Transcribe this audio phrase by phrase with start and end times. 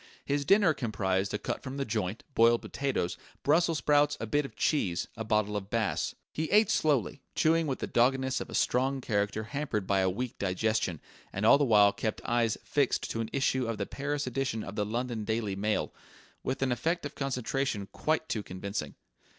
[0.25, 4.55] His dinner comprised a cut from the joint, boiled potatoes, brussels sprouts, a bit of
[4.55, 6.15] cheese, a bottle of Bass.
[6.33, 10.39] He ate slowly, chewing with the doggedness of a strong character hampered by a weak
[10.39, 11.01] digestion,
[11.31, 14.75] and all the while kept eyes fixed to an issue of the Paris edition of
[14.75, 15.93] the London Daily Mail,
[16.41, 18.95] with an effect of concentration quite too convincing.